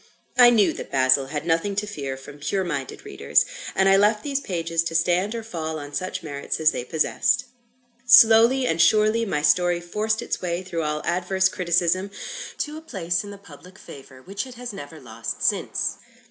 I 0.35 0.49
knew 0.49 0.73
that 0.73 0.89
"Basil" 0.89 1.27
had 1.27 1.45
nothing 1.45 1.75
to 1.75 1.85
fear 1.85 2.17
from 2.17 2.39
pure 2.39 2.63
minded 2.63 3.05
readers; 3.05 3.45
and 3.75 3.87
I 3.87 3.97
left 3.97 4.23
these 4.23 4.39
pages 4.41 4.81
to 4.85 4.95
stand 4.95 5.35
or 5.35 5.43
fall 5.43 5.77
on 5.77 5.93
such 5.93 6.23
merits 6.23 6.59
as 6.59 6.71
they 6.71 6.83
possessed. 6.83 7.45
Slowly 8.07 8.65
and 8.65 8.81
surely, 8.81 9.25
my 9.27 9.43
story 9.43 9.79
forced 9.79 10.23
its 10.23 10.41
way 10.41 10.63
through 10.63 10.81
all 10.81 11.03
adverse 11.05 11.49
criticism, 11.49 12.09
to 12.57 12.77
a 12.77 12.81
place 12.81 13.23
in 13.23 13.29
the 13.29 13.37
public 13.37 13.77
favour 13.77 14.23
which 14.23 14.47
it 14.47 14.55
has 14.55 14.73
never 14.73 14.99
lost 14.99 15.43
since. 15.43 15.97